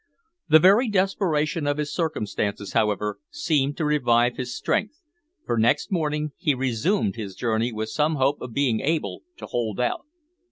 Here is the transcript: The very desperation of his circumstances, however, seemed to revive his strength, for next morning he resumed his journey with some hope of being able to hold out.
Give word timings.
The 0.49 0.57
very 0.57 0.89
desperation 0.89 1.67
of 1.67 1.77
his 1.77 1.93
circumstances, 1.93 2.73
however, 2.73 3.19
seemed 3.29 3.77
to 3.77 3.85
revive 3.85 4.35
his 4.35 4.51
strength, 4.51 4.99
for 5.45 5.59
next 5.59 5.91
morning 5.91 6.31
he 6.37 6.55
resumed 6.55 7.17
his 7.17 7.35
journey 7.35 7.71
with 7.71 7.89
some 7.89 8.15
hope 8.15 8.41
of 8.41 8.51
being 8.51 8.79
able 8.79 9.21
to 9.37 9.45
hold 9.45 9.79
out. 9.79 10.07